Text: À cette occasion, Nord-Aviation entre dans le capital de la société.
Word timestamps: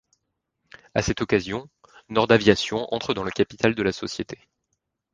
À 0.95 1.03
cette 1.03 1.21
occasion, 1.21 1.69
Nord-Aviation 2.09 2.91
entre 2.91 3.13
dans 3.13 3.21
le 3.23 3.29
capital 3.29 3.75
de 3.75 3.83
la 3.83 3.91
société. 3.91 4.39